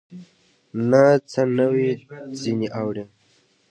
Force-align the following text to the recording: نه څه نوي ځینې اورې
نه 0.89 1.03
څه 1.31 1.41
نوي 1.57 1.89
ځینې 2.41 2.67
اورې 2.79 3.03